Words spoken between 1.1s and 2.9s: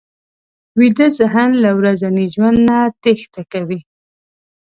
ذهن له ورځني ژوند نه